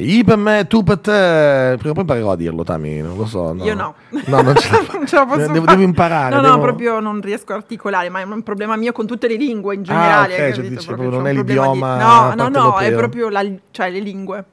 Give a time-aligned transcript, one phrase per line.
[0.00, 1.74] Io per me, tu per te.
[1.76, 3.52] Prima o poi imparerò a dirlo, Tami, non lo so.
[3.52, 3.64] No.
[3.64, 3.94] Io no.
[4.26, 6.34] No, non ce la, non ce la posso devo, devo imparare.
[6.36, 6.54] No, devo...
[6.54, 9.74] no, proprio non riesco a articolare, ma è un problema mio con tutte le lingue
[9.74, 10.32] in Ah, generale.
[10.34, 10.54] ok, capito?
[10.62, 13.98] cioè dici, Proprio non è l'idioma di- No, no, no, è proprio la, cioè, le
[13.98, 14.44] lingue.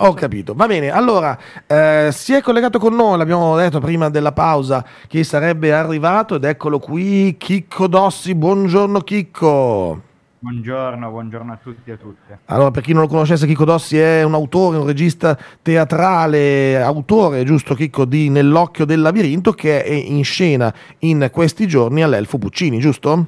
[0.00, 0.90] Ho capito, va bene.
[0.90, 1.36] Allora,
[1.66, 6.44] eh, si è collegato con noi, l'abbiamo detto prima della pausa, che sarebbe arrivato ed
[6.44, 8.34] eccolo qui, Chicco Dossi.
[8.34, 10.00] Buongiorno Chicco.
[10.40, 12.38] Buongiorno, buongiorno a tutti e a tutte.
[12.44, 17.42] Allora, per chi non lo conoscesse, Chicco Dossi è un autore, un regista teatrale, autore,
[17.42, 22.78] giusto Chicco, di Nell'occhio del labirinto, che è in scena in questi giorni all'Elfo Puccini,
[22.78, 23.26] giusto?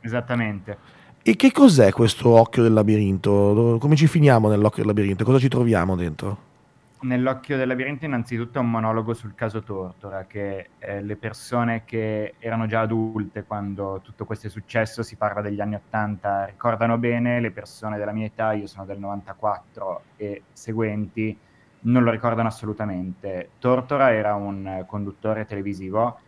[0.00, 0.78] Esattamente.
[1.22, 3.76] E che cos'è questo occhio del labirinto?
[3.78, 5.24] Come ci finiamo nell'occhio del labirinto?
[5.24, 6.46] Cosa ci troviamo dentro?
[7.00, 12.34] Nell'occhio del labirinto innanzitutto è un monologo sul caso Tortora, che eh, le persone che
[12.40, 17.40] erano già adulte quando tutto questo è successo, si parla degli anni 80, ricordano bene,
[17.40, 21.38] le persone della mia età, io sono del 94 e seguenti,
[21.80, 23.50] non lo ricordano assolutamente.
[23.60, 26.18] Tortora era un conduttore televisivo,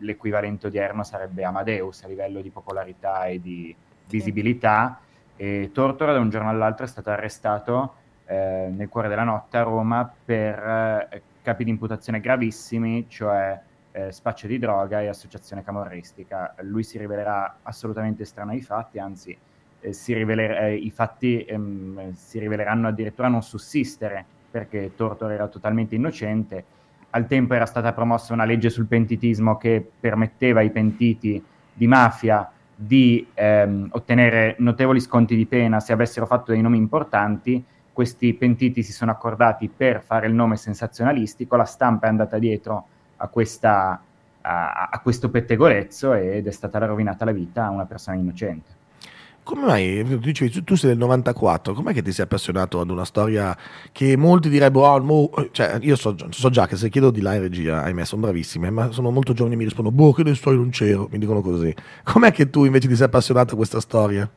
[0.00, 3.72] l'equivalente odierno sarebbe Amadeus a livello di popolarità e di
[4.08, 4.98] visibilità,
[5.36, 9.62] e Tortora da un giorno all'altro è stato arrestato eh, nel cuore della notte a
[9.62, 13.58] Roma per eh, capi di imputazione gravissimi, cioè
[13.92, 16.54] eh, spaccio di droga e associazione camorristica.
[16.60, 19.36] Lui si rivelerà assolutamente strano ai fatti, anzi
[19.80, 25.94] eh, riveler- eh, i fatti ehm, si riveleranno addirittura non sussistere perché Tortora era totalmente
[25.94, 26.64] innocente.
[27.10, 32.50] Al tempo era stata promossa una legge sul pentitismo che permetteva ai pentiti di mafia
[32.74, 37.64] di ehm, ottenere notevoli sconti di pena se avessero fatto dei nomi importanti.
[37.96, 42.84] Questi pentiti si sono accordati per fare il nome sensazionalistico, la stampa è andata dietro
[43.16, 43.98] a, questa,
[44.42, 48.68] a, a questo pettegolezzo ed è stata rovinata la vita a una persona innocente.
[49.42, 50.04] Come mai?
[50.06, 53.56] Tu dicevi, tu- sei del 94, com'è che ti sei appassionato ad una storia
[53.92, 57.32] che molti direbbero, "Ah, mo-" cioè io so, so già che se chiedo di là
[57.32, 60.34] in regia, ahimè, sono bravissime, ma sono molto giovani e mi rispondono, boh, che ne
[60.34, 61.74] so, io non c'ero, mi dicono così.
[62.02, 64.28] Com'è che tu invece ti sei appassionato a questa storia?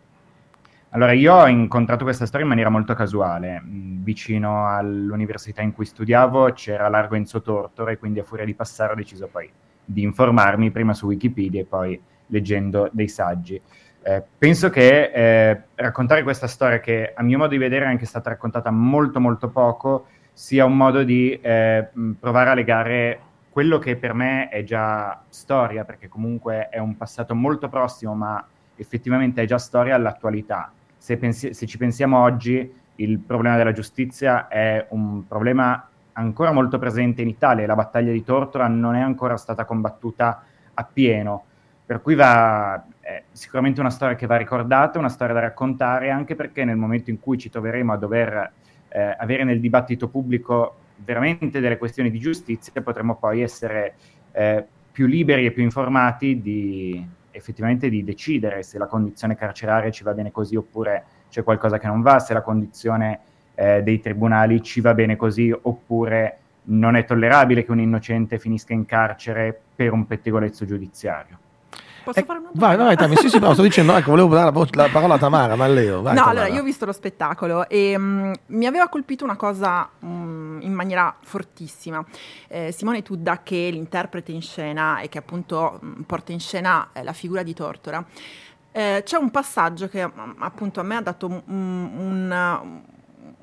[0.92, 3.62] Allora, io ho incontrato questa storia in maniera molto casuale.
[3.64, 8.56] Mm, Vicino all'università in cui studiavo c'era Largo Enzo Tortora e quindi a furia di
[8.56, 9.48] passare ho deciso poi
[9.86, 13.62] di informarmi prima su Wikipedia e poi leggendo dei saggi.
[14.02, 18.06] Eh, penso che eh, raccontare questa storia, che a mio modo di vedere è anche
[18.06, 23.20] stata raccontata molto molto poco, sia un modo di eh, mh, provare a legare
[23.52, 28.44] quello che per me è già storia, perché comunque è un passato molto prossimo, ma
[28.76, 30.72] effettivamente è già storia all'attualità.
[31.00, 36.78] Se, pensi- se ci pensiamo oggi, il problema della giustizia è un problema ancora molto
[36.78, 40.44] presente in Italia la battaglia di Tortora non è ancora stata combattuta
[40.74, 41.46] appieno.
[41.86, 46.36] Per cui va è sicuramente una storia che va ricordata, una storia da raccontare, anche
[46.36, 48.52] perché nel momento in cui ci troveremo a dover
[48.90, 53.96] eh, avere nel dibattito pubblico veramente delle questioni di giustizia, potremo poi essere
[54.34, 60.04] eh, più liberi e più informati di effettivamente di decidere se la condizione carceraria ci
[60.04, 63.20] va bene così oppure c'è qualcosa che non va, se la condizione
[63.56, 68.74] eh, dei tribunali ci va bene così oppure non è tollerabile che un innocente finisca
[68.74, 71.38] in carcere per un pettegolezzo giudiziario.
[72.04, 74.52] Posso fare una Vai, vai, Tami, sì, sì, no, sto dicendo, ecco, volevo dare la,
[74.52, 76.42] vo- la parola a Tamara, ma Leo, vai no, Tamara.
[76.42, 80.74] allora io ho visto lo spettacolo e mm, mi aveva colpito una cosa mm, in
[80.74, 82.04] maniera fortissima.
[82.48, 86.90] Eh, Simone Tudda, che è l'interprete in scena e che appunto mm, porta in scena
[86.94, 88.04] eh, la figura di Tortora,
[88.72, 92.82] eh, c'è un passaggio che appunto a me ha dato un, un-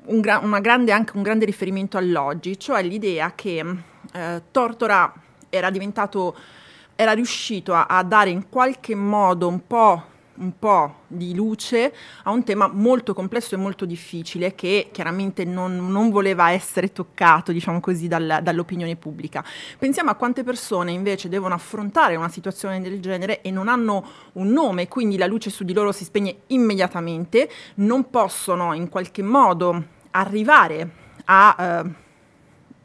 [0.05, 3.63] un gra- una grande, anche un grande riferimento all'oggi, cioè l'idea che
[4.13, 5.11] eh, Tortora
[5.49, 6.35] era diventato,
[6.97, 10.03] era riuscito a, a dare in qualche modo un po',
[10.37, 11.93] un po' di luce
[12.23, 17.51] a un tema molto complesso e molto difficile che chiaramente non, non voleva essere toccato,
[17.51, 19.45] diciamo così, dal- dall'opinione pubblica.
[19.77, 24.03] Pensiamo a quante persone invece devono affrontare una situazione del genere e non hanno
[24.33, 29.21] un nome, quindi la luce su di loro si spegne immediatamente, non possono in qualche
[29.21, 30.89] modo arrivare
[31.25, 32.05] a eh,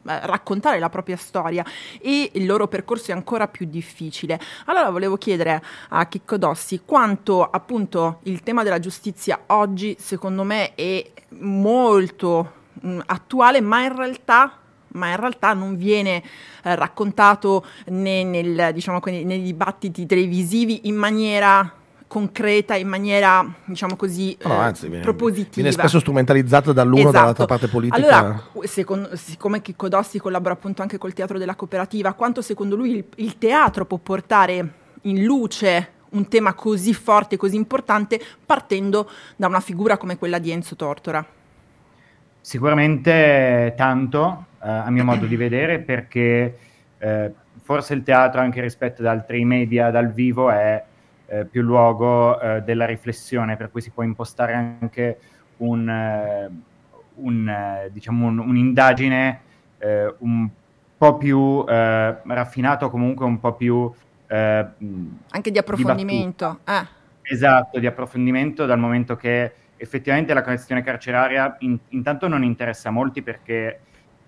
[0.03, 1.65] raccontare la propria storia
[2.01, 4.39] e il loro percorso è ancora più difficile.
[4.65, 10.75] Allora volevo chiedere a Chicco Dossi quanto appunto il tema della giustizia oggi secondo me
[10.75, 11.09] è
[11.39, 14.57] molto mh, attuale, ma in realtà
[14.93, 16.21] ma in realtà non viene
[16.63, 21.81] eh, raccontato né nel, diciamo, nei dibattiti televisivi in maniera
[22.13, 25.49] concreta, in maniera, diciamo così, No, eh, anzi, viene, propositiva.
[25.55, 27.17] viene spesso strumentalizzato dall'uno o Esatto.
[27.17, 28.17] dall'altra parte politica.
[28.19, 32.97] Allora, secondo- siccome Chicco Dossi collabora appunto anche col teatro della cooperativa, quanto secondo lui
[32.97, 39.47] il, il teatro può portare in luce un tema così forte, così importante, partendo da
[39.47, 41.25] una figura come quella di Enzo Tortora?
[42.39, 46.57] sicuramente tanto, eh, a mio modo di vedere, perché
[46.99, 47.31] eh,
[47.63, 50.83] forse il teatro, anche rispetto ad altri media dal vivo, è
[51.33, 55.17] eh, più luogo eh, della riflessione, per cui si può impostare anche
[55.57, 56.49] un, eh,
[57.15, 59.41] un, eh, diciamo un, un'indagine
[59.79, 60.47] eh, un
[60.95, 63.91] po' più raffinato, comunque un po' più...
[64.27, 66.59] anche di approfondimento.
[66.63, 72.89] Di esatto, di approfondimento, dal momento che effettivamente la questione carceraria in, intanto non interessa
[72.89, 73.79] a molti perché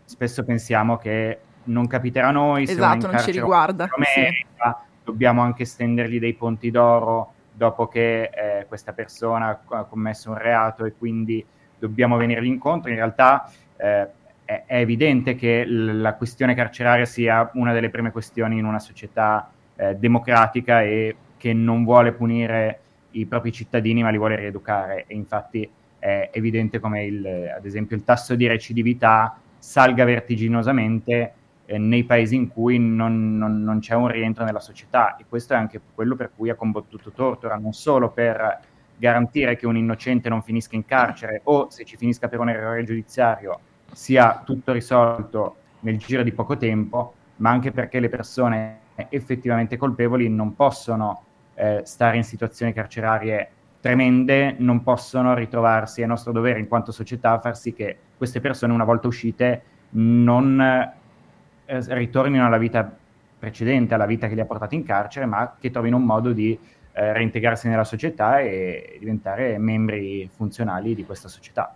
[0.03, 3.87] spesso pensiamo che non capiterà a noi, esatto, non ci riguarda.
[4.13, 4.45] Sì.
[5.05, 10.83] Dobbiamo anche stendergli dei ponti d'oro dopo che eh, questa persona ha commesso un reato
[10.83, 11.45] e quindi
[11.79, 12.89] dobbiamo venirgli incontro.
[12.89, 14.07] In realtà eh,
[14.43, 19.49] è, evidente che l- la questione carceraria sia una delle prime questioni in una società
[19.75, 22.79] eh, democratica e che non vuole punire
[23.11, 27.25] i propri cittadini ma li vuole rieducare e infatti è evidente come il,
[27.55, 31.33] ad esempio il tasso di recidività salga vertiginosamente
[31.67, 35.15] nei paesi in cui non, non, non, c'è un rientro nella società.
[35.15, 38.59] E questo è anche quello per cui ha combattuto Tortora, non solo per
[38.97, 42.83] garantire che un innocente non finisca in carcere o se ci finisca per un errore
[42.83, 43.59] giudiziario
[43.91, 48.79] sia tutto risolto nel giro di poco tempo, ma anche perché le persone
[49.09, 51.23] effettivamente colpevoli non possono
[51.55, 57.39] eh, stare in situazioni carcerarie tremende, non possono ritrovarsi, è nostro dovere in quanto società
[57.39, 59.61] far sì che queste persone una volta uscite
[59.91, 60.93] non
[61.65, 62.89] ritornino alla vita
[63.37, 66.57] precedente, alla vita che li ha portati in carcere, ma che trovino un modo di
[66.93, 71.75] eh, reintegrarsi nella società e diventare membri funzionali di questa società.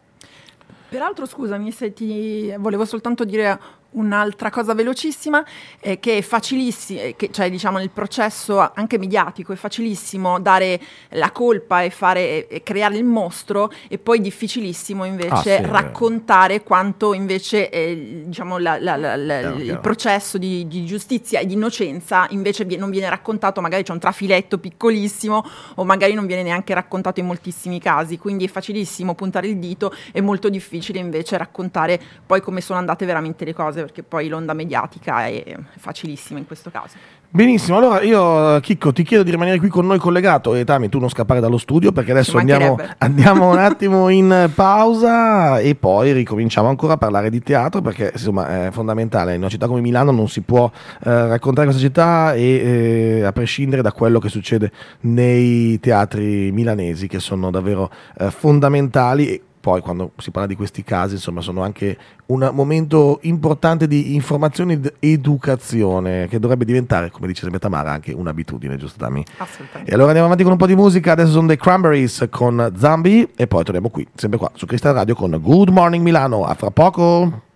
[0.89, 3.59] Peraltro, scusami se ti volevo soltanto dire
[3.91, 5.43] Un'altra cosa velocissima
[5.79, 11.31] è che è facilissimo, che, cioè diciamo nel processo anche mediatico è facilissimo dare la
[11.31, 17.15] colpa e, fare, e creare il mostro e poi difficilissimo invece ah, sì, raccontare quanto
[17.15, 19.81] invece eh, diciamo la, la, la, chiaro, il chiaro.
[19.81, 23.99] processo di, di, giustizia e di innocenza invece viene, non viene raccontato, magari c'è un
[23.99, 25.43] trafiletto piccolissimo
[25.75, 29.91] o magari non viene neanche raccontato in moltissimi casi, quindi è facilissimo puntare il dito,
[30.11, 34.27] è molto difficile invece raccontare poi come sono andate veramente le cose cose, perché poi
[34.27, 36.97] l'onda mediatica è facilissima in questo caso.
[37.31, 40.55] Benissimo, allora io Chicco ti chiedo di rimanere qui con noi collegato.
[40.55, 45.59] E Tami tu non scappare dallo studio perché adesso andiamo, andiamo, un attimo in pausa
[45.59, 49.67] e poi ricominciamo ancora a parlare di teatro perché insomma è fondamentale, in una città
[49.67, 50.71] come Milano non si può
[51.03, 54.71] eh, raccontare questa città e eh, a prescindere da quello che succede
[55.01, 61.15] nei teatri milanesi che sono davvero eh, fondamentali poi quando si parla di questi casi,
[61.15, 61.97] insomma, sono anche
[62.27, 68.13] un momento importante di informazione ed educazione che dovrebbe diventare, come dice sempre Tamara, anche
[68.13, 69.23] un'abitudine, giusto Tami?
[69.37, 69.91] Assolutamente.
[69.91, 73.31] E allora andiamo avanti con un po' di musica, adesso sono dei Cranberries con Zambi
[73.35, 76.45] e poi torniamo qui, sempre qua, su Crystal Radio con Good Morning Milano.
[76.45, 77.47] A fra poco!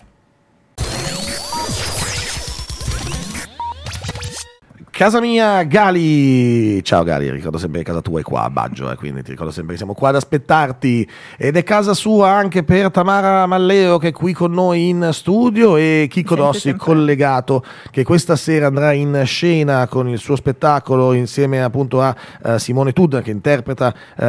[4.96, 6.84] Casa mia, Gali.
[6.84, 9.52] Ciao Gali, ricordo sempre che casa tua è qua a Baggio, eh, quindi ti ricordo
[9.52, 11.10] sempre che siamo qua ad aspettarti.
[11.36, 15.78] Ed è casa sua anche per Tamara Malleo che è qui con noi in studio
[15.78, 16.86] e Chico Dossi sempre.
[16.86, 22.58] collegato che questa sera andrà in scena con il suo spettacolo insieme appunto a uh,
[22.58, 24.24] Simone Tud che interpreta, uh,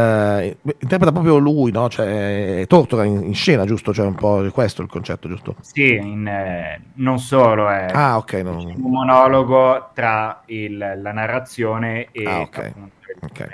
[0.79, 1.91] interpreta proprio lui, no?
[1.91, 3.93] Cioè, Tortora in, in, scena, giusto?
[3.93, 5.57] Cioè un po' questo il concetto, giusto?
[5.61, 8.57] Sì, in, eh, non solo, è ah, okay, no.
[8.57, 12.69] un monologo tra il, la narrazione e ah, okay.
[12.69, 13.49] appunto, okay.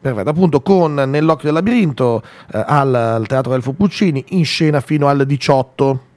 [0.00, 5.08] Perfetto, appunto con Nell'occhio del labirinto eh, al, al, Teatro Elfo Puccini in scena fino
[5.08, 6.08] al 18.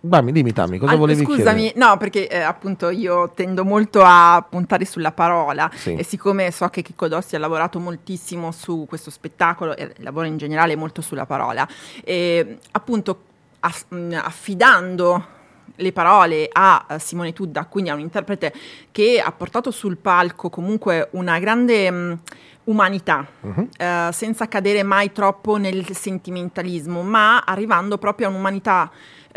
[0.00, 1.86] Dammi, dimmi Tammy, cosa Al, volevi scusami, chiedere?
[1.86, 5.94] no, perché eh, appunto io tendo molto a puntare sulla parola sì.
[5.94, 10.36] e siccome so che Chicco Dossi ha lavorato moltissimo su questo spettacolo e lavora in
[10.36, 11.66] generale molto sulla parola,
[12.04, 13.18] e appunto
[13.60, 15.32] aff- affidando
[15.76, 18.52] le parole a Simone Tudda, quindi a un interprete
[18.90, 22.12] che ha portato sul palco comunque una grande mm,
[22.64, 23.68] umanità, uh-huh.
[23.76, 28.90] eh, senza cadere mai troppo nel sentimentalismo, ma arrivando proprio a un'umanità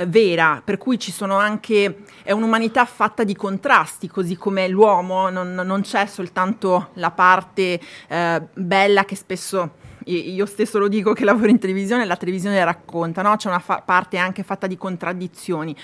[0.08, 5.54] vera, per cui ci sono anche, è un'umanità fatta di contrasti, così come l'uomo, non,
[5.54, 11.50] non c'è soltanto la parte eh, bella che spesso io stesso lo dico che lavoro
[11.50, 13.36] in televisione, la televisione racconta, no?
[13.36, 15.76] c'è una fa- parte anche fatta di contraddizioni.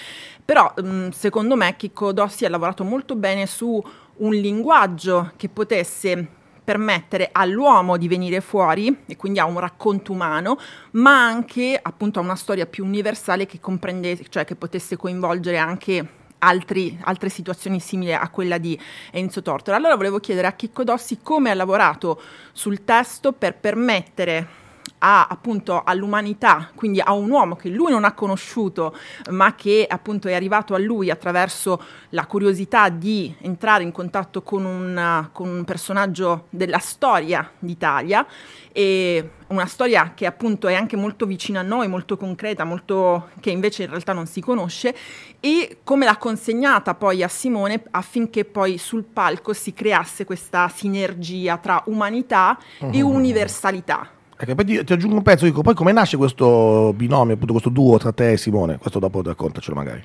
[0.45, 3.83] Però mh, secondo me Chicco Dossi ha lavorato molto bene su
[4.15, 6.27] un linguaggio che potesse
[6.63, 10.57] permettere all'uomo di venire fuori e quindi a un racconto umano,
[10.91, 16.07] ma anche appunto a una storia più universale che comprendesse, cioè che potesse coinvolgere anche
[16.39, 18.79] altri, altre situazioni simili a quella di
[19.11, 19.77] Enzo Tortora.
[19.77, 24.61] Allora volevo chiedere a Chicco Dossi come ha lavorato sul testo per permettere
[25.05, 28.95] a, appunto all'umanità, quindi a un uomo che lui non ha conosciuto,
[29.31, 34.63] ma che appunto è arrivato a lui attraverso la curiosità di entrare in contatto con
[34.63, 38.25] un, con un personaggio della storia d'Italia.
[38.71, 43.51] E una storia che appunto è anche molto vicina a noi, molto concreta, molto che
[43.51, 44.95] invece in realtà non si conosce.
[45.41, 51.57] E come l'ha consegnata poi a Simone affinché poi sul palco si creasse questa sinergia
[51.57, 54.21] tra umanità e universalità.
[54.43, 57.69] Ecco, poi ti, ti, aggiungo un pezzo, dico, poi come nasce questo binomio, appunto questo
[57.69, 58.77] duo tra te e Simone?
[58.77, 60.03] Questo dopo raccontacelo magari.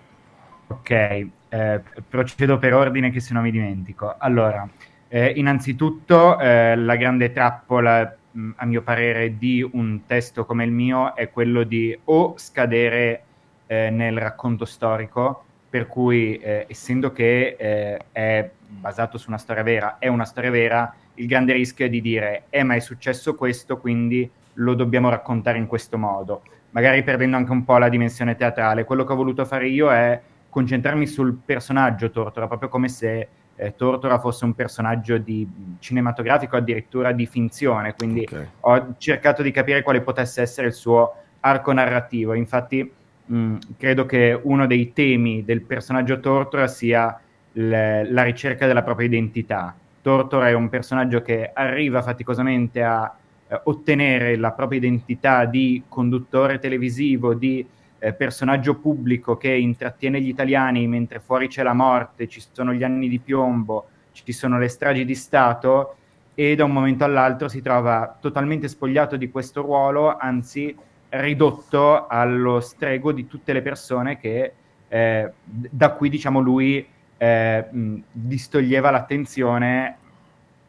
[0.69, 4.15] Ok, eh, procedo per ordine che se no mi dimentico.
[4.17, 4.69] Allora,
[5.09, 8.17] eh, innanzitutto eh, la grande trappola
[8.55, 13.23] a mio parere, di un testo come il mio è quello di o scadere
[13.67, 19.65] eh, nel racconto storico, per cui eh, essendo che eh, è basato su una storia
[19.65, 23.35] vera, è una storia vera, il grande rischio è di dire, eh ma è successo
[23.35, 28.37] questo, quindi lo dobbiamo raccontare in questo modo, magari perdendo anche un po' la dimensione
[28.37, 28.85] teatrale.
[28.85, 33.75] Quello che ho voluto fare io è concentrarmi sul personaggio Tortora, proprio come se eh,
[33.77, 35.47] Tortora fosse un personaggio di,
[35.79, 38.49] cinematografico, addirittura di finzione, quindi okay.
[38.61, 42.35] ho cercato di capire quale potesse essere il suo arco narrativo.
[42.35, 42.91] Infatti
[43.27, 47.21] mh, credo che uno dei temi del personaggio Tortora sia
[47.53, 49.75] le, la ricerca della propria identità.
[50.01, 53.15] Tortora è un personaggio che arriva faticosamente a
[53.49, 57.67] eh, ottenere la propria identità di conduttore televisivo, di
[57.99, 62.85] eh, personaggio pubblico che intrattiene gli italiani mentre fuori c'è la morte, ci sono gli
[62.85, 65.97] anni di piombo, ci sono le stragi di Stato
[66.35, 70.75] e da un momento all'altro si trova totalmente spogliato di questo ruolo, anzi
[71.11, 74.53] ridotto allo strego di tutte le persone che
[74.89, 76.87] eh, da cui diciamo lui
[77.19, 77.65] eh,
[78.11, 79.97] distoglieva l'attenzione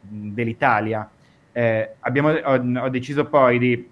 [0.02, 1.10] dell'Italia.
[1.52, 3.90] Eh, abbiamo, ho, ho deciso poi di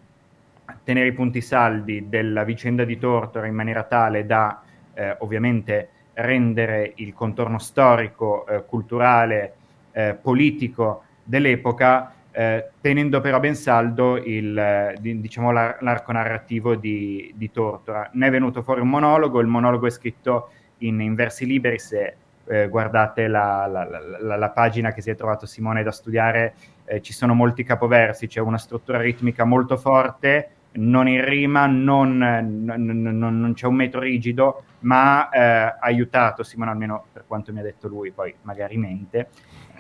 [0.84, 4.62] tenere i punti saldi della vicenda di Tortora in maniera tale da
[4.94, 9.54] eh, ovviamente rendere il contorno storico, eh, culturale,
[9.92, 17.34] eh, politico dell'epoca, eh, tenendo però ben saldo il, di, diciamo, l'ar- l'arco narrativo di,
[17.36, 18.10] di, Tortora.
[18.14, 20.50] Ne è venuto fuori un monologo, il monologo è scritto
[20.80, 22.16] in, in versi liberi, se
[22.48, 23.88] eh, guardate la, la,
[24.20, 28.28] la, la, pagina che si è trovato Simone da studiare, eh, ci sono molti capoversi,
[28.28, 33.76] c'è una struttura ritmica molto forte, non in rima, non, non, non, non c'è un
[33.76, 38.34] metro rigido, ma eh, ha aiutato Simone, almeno per quanto mi ha detto lui, poi
[38.44, 39.30] magari mente,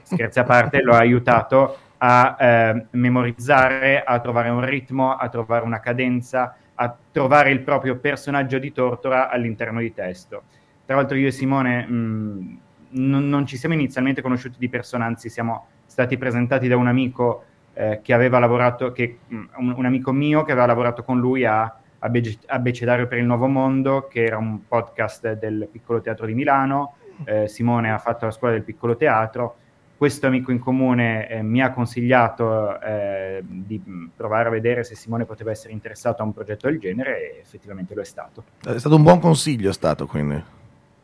[0.04, 5.66] scherzi a parte, lo ha aiutato a eh, memorizzare, a trovare un ritmo, a trovare
[5.66, 10.44] una cadenza, a trovare il proprio personaggio di Tortora all'interno di testo.
[10.88, 12.60] Tra l'altro io e Simone mh,
[12.92, 17.44] non, non, ci siamo inizialmente conosciuti di persona, anzi siamo stati presentati da un amico
[17.74, 21.44] eh, che aveva lavorato, che, mm, un, un, amico mio che aveva lavorato con lui
[21.44, 26.94] a Abecedario per il Nuovo Mondo, che era un podcast del Piccolo Teatro di Milano.
[27.26, 29.58] Eh, Simone ha fatto la scuola del Piccolo Teatro.
[29.98, 34.96] Questo amico in comune eh, mi ha consigliato eh, di mm, provare a vedere se
[34.96, 38.46] Simone poteva essere interessato a un progetto del genere e effettivamente lo è stato.
[38.64, 40.56] È stato un buon consiglio, è stato quindi.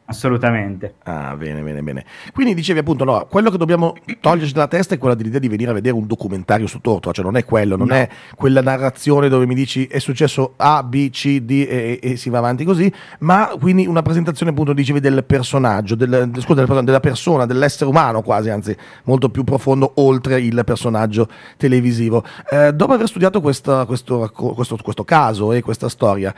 [0.05, 0.95] Assolutamente.
[1.03, 2.05] Ah, bene, bene, bene.
[2.33, 5.71] Quindi dicevi appunto, no, quello che dobbiamo toglierci dalla testa è quella dell'idea di venire
[5.71, 7.93] a vedere un documentario su Tortora, cioè non è quello, non no.
[7.93, 12.29] è quella narrazione dove mi dici è successo A, B, C, D e, e, si
[12.29, 17.45] va avanti così, ma quindi una presentazione appunto, dicevi, del personaggio, del, scusa, della persona,
[17.45, 22.25] dell'essere umano quasi, anzi molto più profondo oltre il personaggio televisivo.
[22.49, 26.33] Eh, dopo aver studiato questa, questo, questo, questo caso e questa storia,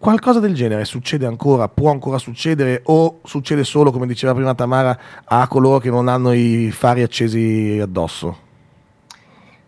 [0.00, 4.96] Qualcosa del genere succede ancora, può ancora succedere o succede solo, come diceva prima Tamara,
[5.24, 8.46] a coloro che non hanno i fari accesi addosso?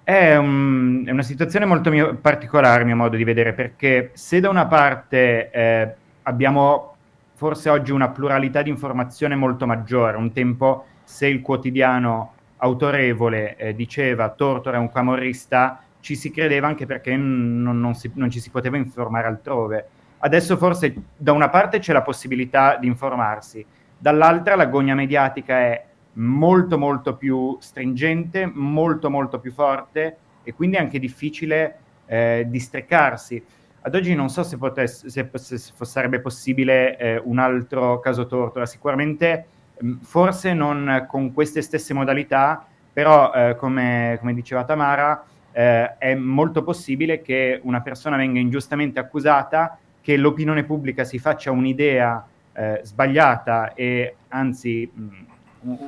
[0.04, 4.38] È, un, è una situazione molto mio, particolare, a mio modo di vedere, perché se
[4.38, 6.94] da una parte eh, abbiamo
[7.34, 13.74] forse oggi una pluralità di informazione molto maggiore, un tempo se il quotidiano autorevole eh,
[13.74, 18.38] diceva Tortora è un camorrista, ci si credeva anche perché non, non, si, non ci
[18.38, 19.88] si poteva informare altrove
[20.22, 23.64] Adesso forse da una parte c'è la possibilità di informarsi,
[23.96, 25.84] dall'altra la gogna mediatica è
[26.14, 33.42] molto molto più stringente, molto molto più forte e quindi è anche difficile eh, distreccarsi.
[33.82, 38.66] Ad oggi non so se, potesse, se, se sarebbe possibile eh, un altro caso tortora,
[38.66, 39.46] sicuramente
[39.82, 46.14] mm, forse non con queste stesse modalità, però eh, come, come, diceva Tamara, eh, è
[46.14, 52.80] molto possibile che una persona venga ingiustamente accusata che l'opinione pubblica si faccia un'idea eh,
[52.82, 55.08] sbagliata e anzi mh,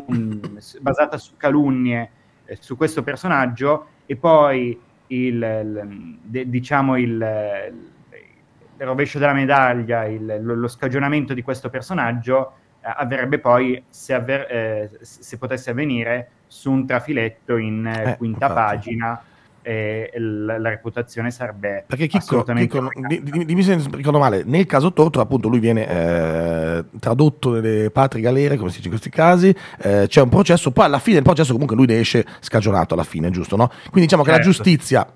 [0.07, 0.41] un,
[0.81, 2.11] basata su calunnie
[2.45, 4.79] eh, su questo personaggio e poi
[5.09, 11.71] il, il de, diciamo il, il, rovescio della medaglia, il, lo, lo, scagionamento di questo
[11.71, 18.11] personaggio eh, avverrebbe poi, se, avver, eh, se, potesse avvenire, su un trafiletto in eh,
[18.13, 18.55] eh quinta infatti.
[18.55, 19.23] pagina
[19.63, 25.25] e la, la, reputazione sarebbe perché Chicco, Chicco dimmi se ricordo male nel caso Tortora
[25.25, 30.07] appunto lui viene eh, tradotto nelle patrie galere come si dice in questi casi eh,
[30.09, 33.31] c'è un processo poi alla fine del processo comunque lui ne esce scagionato alla fine
[33.31, 33.69] giusto no?
[33.91, 34.25] quindi diciamo certo.
[34.25, 34.63] che la certo.
[34.63, 35.07] giustizia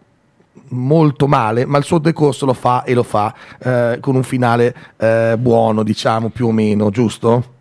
[0.68, 4.74] molto male, ma il suo decorso lo fa e lo fa eh, con un finale
[4.96, 7.55] eh, buono, diciamo più o meno, giusto?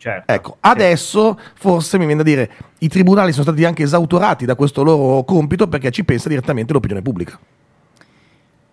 [0.00, 4.54] Certo, ecco, adesso forse mi viene da dire i tribunali sono stati anche esautorati da
[4.54, 7.38] questo loro compito perché ci pensa direttamente l'opinione pubblica.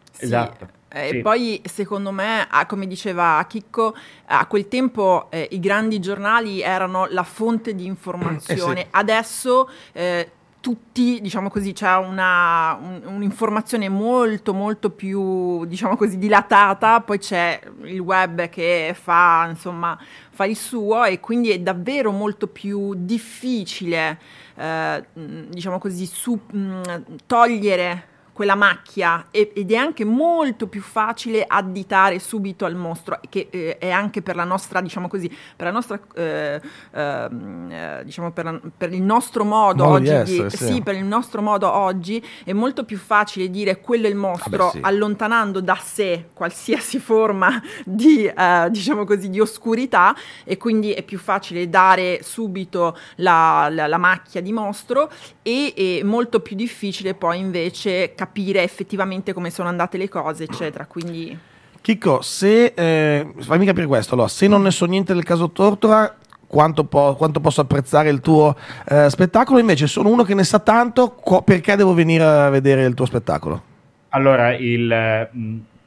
[0.10, 0.24] Sì.
[0.24, 0.70] Esatto.
[0.88, 1.20] E sì.
[1.20, 3.94] poi secondo me, ah, come diceva Chicco,
[4.28, 8.80] a quel tempo eh, i grandi giornali erano la fonte di informazione.
[8.80, 8.90] Eh sì.
[8.92, 10.32] Adesso eh,
[10.68, 17.58] tutti, diciamo così, c'è una, un, un'informazione molto molto più, diciamo così, dilatata, poi c'è
[17.84, 19.98] il web che fa, insomma,
[20.30, 24.20] fa il suo e quindi è davvero molto più difficile,
[24.56, 26.82] eh, diciamo così, su, mh,
[27.26, 33.80] togliere quella macchia ed è anche molto più facile additare subito al mostro, che eh,
[33.80, 38.60] è anche per la nostra, diciamo così, per la nostra, eh, eh, diciamo per, la,
[38.78, 40.66] per, il nostro modo, modo oggi, essere, di, sì.
[40.66, 40.82] sì.
[40.84, 44.70] per il nostro modo oggi è molto più facile dire quello è il mostro, ah
[44.70, 44.80] sì.
[44.84, 51.18] allontanando da sé qualsiasi forma di, eh, diciamo così, di oscurità e quindi è più
[51.18, 55.10] facile dare subito la, la, la macchia di mostro
[55.42, 60.44] e è molto più difficile poi invece capire capire effettivamente come sono andate le cose,
[60.44, 60.86] eccetera.
[60.86, 61.38] Quindi...
[61.82, 66.14] Chicco, se eh, fammi capire questo, allora, se non ne so niente del caso Tortora,
[66.46, 68.56] quanto, po- quanto posso apprezzare il tuo
[68.90, 72.84] eh, spettacolo, invece sono uno che ne sa tanto, co- perché devo venire a vedere
[72.84, 73.64] il tuo spettacolo?
[74.10, 75.30] Allora, il,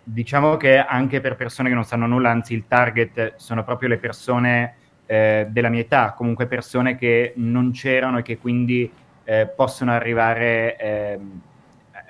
[0.02, 3.98] diciamo che anche per persone che non sanno nulla, anzi il target sono proprio le
[3.98, 8.90] persone eh, della mia età, comunque persone che non c'erano e che quindi
[9.24, 11.40] eh, possono arrivare ehm,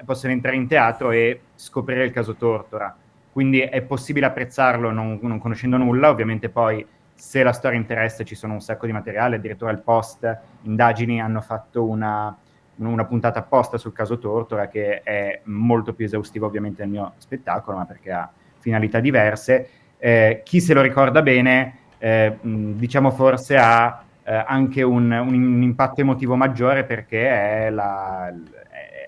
[0.04, 2.94] possono entrare in teatro e scoprire il caso Tortora.
[3.32, 6.84] Quindi è possibile apprezzarlo non, non conoscendo nulla, ovviamente poi
[7.14, 11.40] se la storia interessa ci sono un sacco di materiale, addirittura il post indagini hanno
[11.40, 12.34] fatto una,
[12.76, 17.76] una puntata apposta sul caso Tortora che è molto più esaustiva ovviamente del mio spettacolo,
[17.76, 19.68] ma perché ha finalità diverse.
[19.98, 26.00] Eh, chi se lo ricorda bene, eh, diciamo forse ha eh, anche un, un, impatto
[26.00, 28.32] emotivo maggiore perché è la,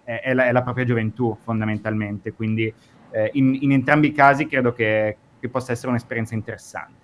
[0.05, 2.73] è, la, è la, propria gioventù fondamentalmente, quindi
[3.11, 7.02] eh, in, in, entrambi i casi credo che, che possa essere un'esperienza interessante.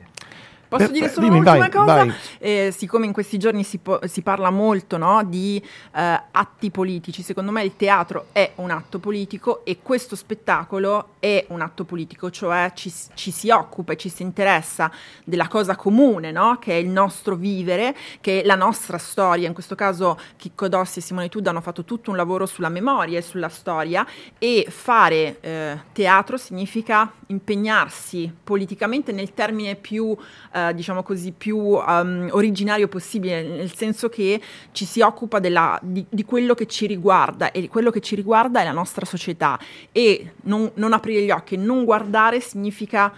[0.68, 1.94] Posso Beh, dire solo un'ultima vai, cosa?
[1.94, 2.14] Vai.
[2.38, 5.56] Eh, siccome in questi giorni si, po- si parla molto no, di
[5.94, 11.46] eh, atti politici, secondo me il teatro è un atto politico e questo spettacolo è
[11.48, 14.90] un atto politico, cioè ci, ci si occupa e ci si interessa
[15.24, 19.48] della cosa comune, no, che è il nostro vivere, che è la nostra storia.
[19.48, 23.16] In questo caso Chicco Dossi e Simone Tudda hanno fatto tutto un lavoro sulla memoria
[23.16, 24.06] e sulla storia
[24.38, 30.16] e fare eh, teatro significa impegnarsi politicamente nel termine più
[30.52, 34.40] eh, diciamo così, più um, originario possibile, nel senso che
[34.72, 38.60] ci si occupa della, di, di, quello che ci riguarda e quello che ci riguarda
[38.60, 39.58] è la nostra società
[39.92, 43.12] e non, non aprire gli occhi, non guardare significa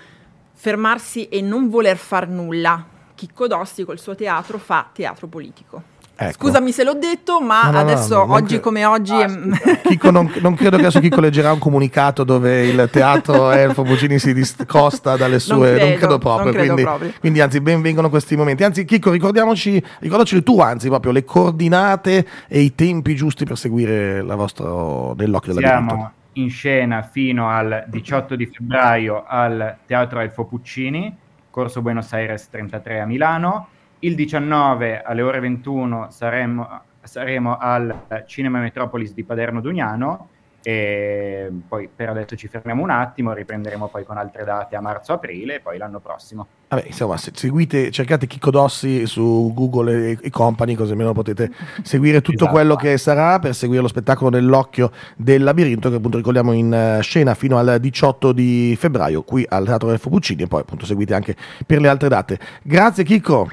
[0.53, 2.87] fermarsi e non voler far nulla.
[3.15, 5.99] Chicco Dossi col suo teatro fa teatro politico.
[6.23, 6.49] Ecco.
[6.49, 9.15] Scusami se l'ho detto, ma no, no, adesso no, oggi cre- come oggi...
[9.15, 9.81] Ah, è...
[9.89, 14.19] Chicco non, non, credo che adesso Chicco leggerà un comunicato dove il teatro Elfo Bugini
[14.19, 15.57] si discosta dalle sue...
[15.57, 17.13] Non credo, non credo proprio, non credo quindi, proprio.
[17.21, 18.65] quindi, anzi benvengono questi momenti.
[18.65, 24.21] Anzi Chicco ricordiamoci, ricordaci tu anzi proprio le coordinate e i tempi giusti per seguire
[24.21, 30.45] la vostra nell'occhio della Siamo in scena fino al 18 di febbraio al Teatro Elfo
[30.45, 31.17] Puccini,
[31.49, 33.69] Corso Buenos Aires 33 a Milano
[34.01, 40.29] il 19 alle ore 21 saremo, saremo al Cinema Metropolis di Paderno Dugnano
[40.63, 45.57] e poi per adesso ci fermiamo un attimo, riprenderemo poi con altre date a marzo-aprile
[45.57, 46.47] e poi l'anno prossimo.
[46.69, 51.51] Vabbè, insomma, se seguite, cercate Chicco Dossi su Google e, e Company, così almeno potete
[51.83, 52.53] seguire tutto esatto.
[52.53, 57.03] quello che sarà per seguire lo spettacolo dell'occhio del labirinto che appunto ricordiamo in uh,
[57.03, 61.15] scena fino al 18 di febbraio qui al Teatro del Fupuccini e poi appunto seguite
[61.15, 61.35] anche
[61.65, 62.39] per le altre date.
[62.63, 63.49] Grazie Chicco.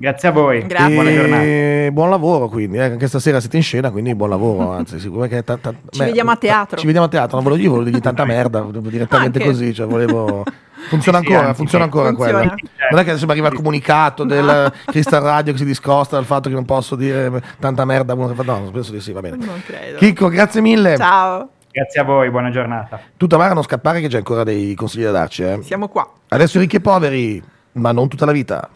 [0.00, 0.94] Grazie a voi, Grazie.
[0.94, 1.90] buona giornata.
[1.90, 2.84] Buon lavoro quindi, eh.
[2.84, 4.72] anche stasera siete in scena, quindi buon lavoro.
[4.72, 6.78] Anzi, che t- t- ci beh, vediamo a teatro.
[6.78, 9.50] Ci vediamo a teatro, non volevo, io volevo dirgli tanta merda, direttamente anche.
[9.50, 10.42] così, cioè volevo...
[10.88, 12.38] Funziona ancora, sì, funziona ancora funziona.
[12.38, 12.54] quella.
[12.90, 16.24] non è che adesso mi arriva il comunicato del Crystal Radio che si discosta dal
[16.24, 18.14] fatto che non posso dire tanta merda.
[18.14, 19.36] No, penso di sì, va bene.
[19.36, 19.98] Non credo.
[19.98, 20.96] Chicco, grazie mille.
[20.96, 21.50] Ciao.
[21.70, 22.98] Grazie a voi, buona giornata.
[23.18, 25.42] Tutta Mara, non scappare che c'è ancora dei consigli da darci.
[25.42, 25.58] Eh.
[25.62, 26.10] Siamo qua.
[26.28, 28.66] Adesso ricchi e poveri, ma non tutta la vita.